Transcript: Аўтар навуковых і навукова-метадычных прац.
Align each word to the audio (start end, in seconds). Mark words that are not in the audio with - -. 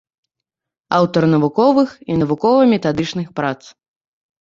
Аўтар 1.01 1.23
навуковых 1.35 1.89
і 2.09 2.19
навукова-метадычных 2.25 3.27
прац. 3.41 3.59